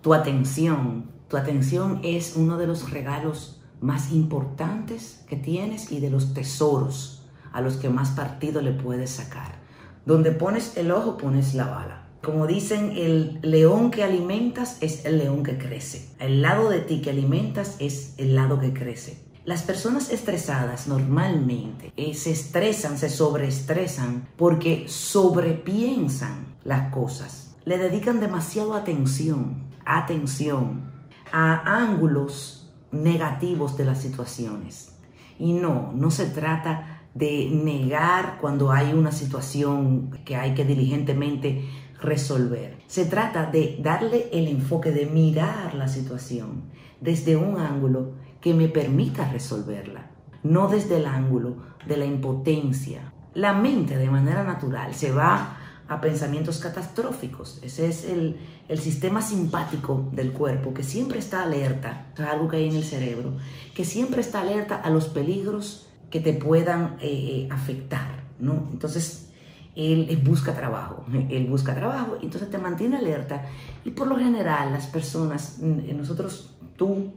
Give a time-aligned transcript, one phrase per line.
[0.00, 1.10] tu atención.
[1.28, 7.22] Tu atención es uno de los regalos más importantes que tienes y de los tesoros
[7.52, 9.60] a los que más partido le puedes sacar.
[10.06, 12.06] Donde pones el ojo, pones la bala.
[12.22, 16.10] Como dicen, el león que alimentas es el león que crece.
[16.18, 19.18] El lado de ti que alimentas es el lado que crece.
[19.46, 27.56] Las personas estresadas normalmente eh, se estresan, se sobreestresan porque sobrepiensan las cosas.
[27.64, 30.90] Le dedican demasiado atención, atención
[31.32, 34.96] a ángulos negativos de las situaciones.
[35.38, 41.68] Y no, no se trata de negar cuando hay una situación que hay que diligentemente
[42.00, 42.78] resolver.
[42.86, 46.64] Se trata de darle el enfoque de mirar la situación
[47.00, 50.10] desde un ángulo que me permita resolverla,
[50.42, 53.12] no desde el ángulo de la impotencia.
[53.34, 55.56] La mente de manera natural se va
[55.90, 57.58] a pensamientos catastróficos.
[57.62, 58.38] Ese es el,
[58.78, 63.32] sistema simpático del cuerpo que siempre está alerta, es algo que hay en el cerebro,
[63.74, 68.68] que siempre está alerta a los peligros que te puedan eh, eh, afectar, ¿no?
[68.70, 69.30] Entonces,
[69.74, 73.46] él, busca trabajo, él busca trabajo, entonces te mantiene alerta
[73.84, 77.12] y por lo general las personas, mm, nosotros, tú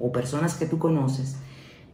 [0.00, 1.36] o personas que tú conoces,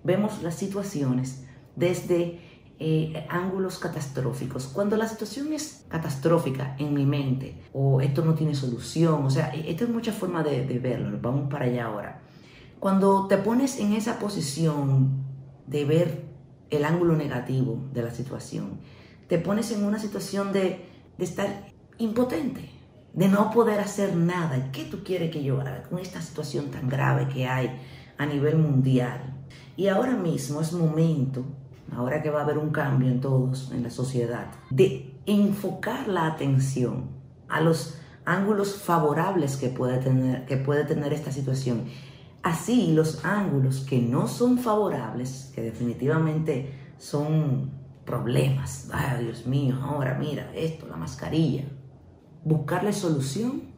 [0.02, 1.44] vemos las situaciones
[1.76, 2.49] desde
[2.80, 4.66] eh, ángulos catastróficos.
[4.66, 9.54] Cuando la situación es catastrófica en mi mente o esto no tiene solución, o sea,
[9.54, 12.22] e, esto es mucha forma de, de verlo, vamos para allá ahora.
[12.80, 15.22] Cuando te pones en esa posición
[15.66, 16.24] de ver
[16.70, 18.80] el ángulo negativo de la situación,
[19.30, 20.86] te pones en una situación de,
[21.18, 21.66] estar
[21.98, 22.68] impotente,
[23.12, 24.72] de no poder hacer nada.
[24.72, 27.78] ¿Qué tú quieres que yo haga con esta situación tan grave que hay
[28.18, 29.44] a nivel mundial?
[29.76, 31.44] Y ahora mismo es momento,
[31.94, 36.26] ahora que va a haber un cambio en todos, en la sociedad, de enfocar la
[36.26, 37.10] atención
[37.48, 41.84] a los ángulos favorables que puede tener, que puede tener esta situación.
[42.42, 47.70] Así los ángulos que no son favorables, que definitivamente son
[48.04, 48.88] problemas.
[48.92, 51.64] Ay, Dios mío, ahora mira esto, la mascarilla.
[52.44, 53.70] Buscarle solución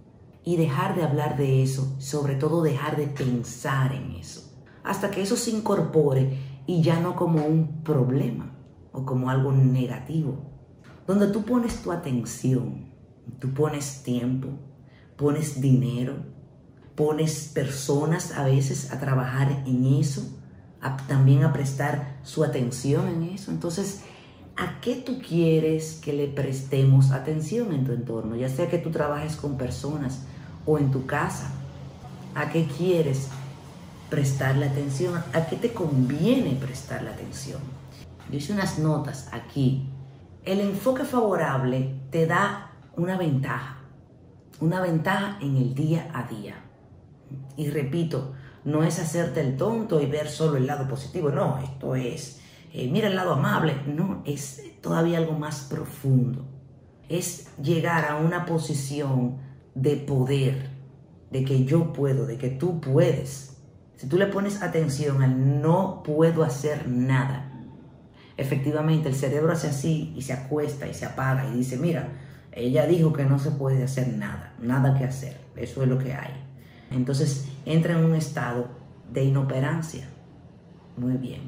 [0.44, 4.52] y dejar de hablar de eso, sobre todo dejar de pensar en eso,
[4.82, 8.50] hasta que eso se incorpore y ya no como un problema
[8.92, 10.36] o como algo negativo,
[11.06, 12.92] donde tú pones tu atención,
[13.38, 14.48] tú pones tiempo,
[15.16, 16.16] pones dinero,
[16.94, 20.22] pones personas a veces a trabajar en eso,
[21.08, 23.50] también a prestar su atención en eso.
[23.50, 24.02] Entonces,
[24.56, 28.36] ¿a qué tú quieres que le prestemos atención en tu entorno?
[28.36, 30.24] Ya sea que tú trabajes con personas
[30.66, 31.50] o en tu casa.
[32.34, 33.28] ¿A qué quieres
[34.12, 35.24] prestarle atención?
[35.32, 37.62] ¿A qué te conviene prestarle atención?
[38.30, 39.88] Yo hice unas notas aquí.
[40.44, 43.78] El enfoque favorable te da una ventaja,
[44.60, 46.56] una ventaja en el día a día.
[47.56, 48.34] Y repito,
[48.64, 52.42] no es hacerte el tonto y ver solo el lado positivo, no, esto es
[52.74, 53.74] eh, mira el lado amable.
[53.86, 56.44] No, es todavía algo más profundo.
[57.08, 59.38] Es llegar a una posición
[59.74, 60.70] de poder,
[61.30, 63.51] de que yo puedo, de que tú puedes.
[63.96, 67.52] Si tú le pones atención al no puedo hacer nada,
[68.36, 72.08] efectivamente el cerebro hace así y se acuesta y se apaga y dice, mira,
[72.52, 76.12] ella dijo que no se puede hacer nada, nada que hacer, eso es lo que
[76.14, 76.32] hay.
[76.90, 78.68] Entonces entra en un estado
[79.12, 80.08] de inoperancia.
[80.96, 81.40] Muy bien.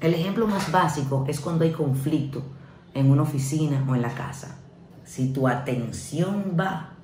[0.00, 2.42] El ejemplo más básico es cuando hay conflicto
[2.94, 4.58] en una oficina o en la casa.
[5.04, 6.94] Si tu atención va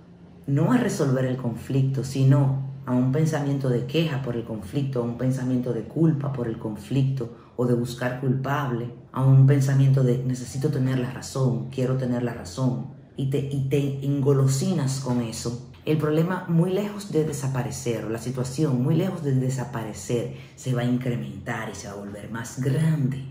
[0.46, 5.04] no a resolver el conflicto, sino a un pensamiento de queja por el conflicto, a
[5.04, 10.22] un pensamiento de culpa por el conflicto o de buscar culpable, a un pensamiento de
[10.24, 15.72] necesito tener la razón, quiero tener la razón, y te, y te engolosinas con eso,
[15.84, 20.84] el problema muy lejos de desaparecer, la situación muy lejos de desaparecer, se va a
[20.84, 23.24] incrementar y se va a volver más grande.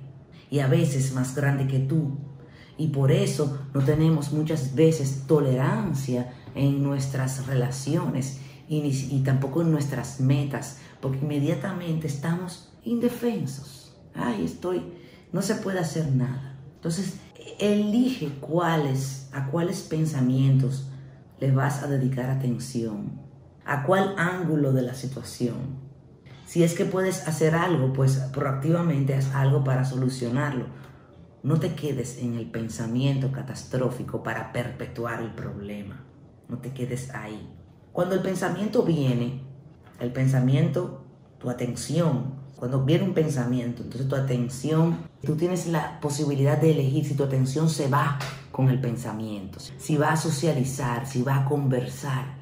[0.49, 2.17] Y a veces más grande que tú.
[2.77, 8.41] Y por eso no tenemos muchas veces tolerancia en nuestras relaciones
[8.79, 13.97] y, tampoco en nuestras metas, porque inmediatamente estamos indefensos.
[14.13, 14.81] Ay, estoy,
[15.33, 16.57] no se puede hacer nada.
[16.75, 17.17] Entonces,
[17.59, 20.87] elige cuáles, a cuáles pensamientos
[21.41, 23.19] le vas a dedicar atención?
[23.65, 25.81] ¿A cuál ángulo de la situación?
[26.45, 30.65] Si es que puedes hacer algo, pues proactivamente haz algo para solucionarlo.
[31.43, 36.05] No te quedes en el pensamiento catastrófico para perpetuar el problema.
[36.47, 37.49] No te quedes ahí.
[37.91, 39.41] Cuando el pensamiento viene,
[39.99, 41.03] el pensamiento,
[41.39, 47.05] tu atención, cuando viene un pensamiento, entonces tu atención, tú tienes la posibilidad de elegir
[47.05, 48.19] si tu atención se va
[48.51, 52.41] con el pensamiento, si va a socializar, si va a conversar,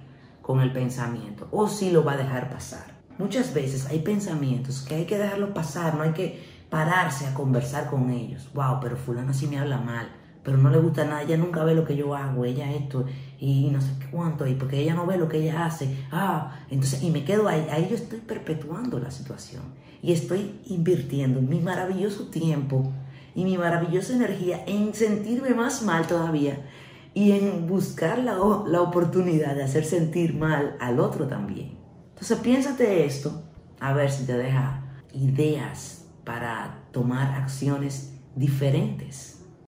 [0.49, 2.97] con el pensamiento o si lo va a dejar pasar.
[3.19, 7.87] Muchas veces hay pensamientos que hay que dejarlo pasar, no hay que pararse a conversar
[7.87, 8.49] con ellos.
[8.55, 10.09] Wow, pero fulano sí me habla mal,
[10.43, 13.05] pero no le gusta nada, ella nunca ve lo que yo hago, ella esto
[13.39, 15.95] y no sé cuánto, y porque ella no ve lo que ella hace.
[16.11, 19.63] Ah, entonces, y me quedo ahí, ahí yo estoy perpetuando la situación
[20.01, 22.91] y estoy invirtiendo mi maravilloso tiempo
[23.35, 26.65] y mi maravillosa energía en sentirme más mal todavía
[27.13, 28.37] y en buscar la,
[28.67, 31.77] la oportunidad de hacer sentir mal al otro también.
[32.09, 33.43] Entonces piénsate esto,
[33.79, 34.83] a ver si te deja
[35.13, 39.38] ideas para tomar acciones diferentes